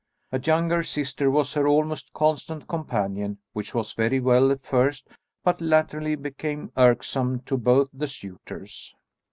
A 0.31 0.39
younger 0.39 0.81
sister 0.81 1.29
was 1.29 1.53
her 1.53 1.67
almost 1.67 2.11
constant 2.11 2.67
companion, 2.67 3.37
which 3.53 3.75
was 3.75 3.93
very 3.93 4.19
well 4.19 4.49
at 4.49 4.63
first 4.63 5.07
but 5.43 5.61
latterly 5.61 6.15
became 6.15 6.71
irksome 6.75 7.41
to 7.41 7.55
both 7.55 7.87
the 7.93 8.07
suitors. 8.07 8.95